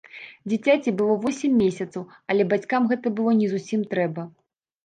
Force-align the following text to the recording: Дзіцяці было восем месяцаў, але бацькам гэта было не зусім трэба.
Дзіцяці 0.51 0.93
было 1.01 1.17
восем 1.25 1.53
месяцаў, 1.63 2.05
але 2.35 2.47
бацькам 2.55 2.91
гэта 2.93 3.15
было 3.21 3.31
не 3.43 3.47
зусім 3.53 3.85
трэба. 3.93 4.21